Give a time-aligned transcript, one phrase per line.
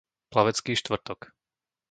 [0.33, 1.21] Plavecký Štvrtok